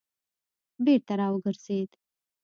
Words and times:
بېرته 0.83 1.13
را 1.19 1.27
وګرځېد. 1.33 1.91